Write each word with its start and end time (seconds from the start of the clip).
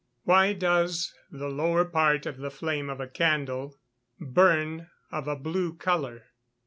Why 0.23 0.53
does 0.53 1.13
the 1.29 1.47
lower 1.47 1.85
part 1.85 2.25
of 2.25 2.39
the 2.39 2.49
flame 2.49 2.89
of 2.89 2.99
a 2.99 3.05
candle 3.07 3.77
(D) 4.19 4.25
_burn 4.25 4.89
of 5.11 5.27
a 5.27 5.35
blue 5.35 5.75
colour? 5.75 6.23